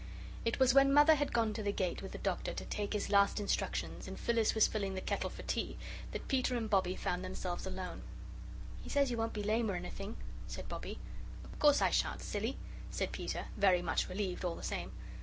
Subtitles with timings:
[0.45, 3.11] It was when Mother had gone to the gate with the Doctor to take his
[3.11, 5.77] last instructions and Phyllis was filling the kettle for tea,
[6.11, 8.01] that Peter and Bobbie found themselves alone.
[8.81, 10.17] "He says you won't be lame or anything,"
[10.47, 10.97] said Bobbie.
[11.45, 12.57] "Oh, course I shan't, silly,"
[12.89, 14.91] said Peter, very much relieved all the same.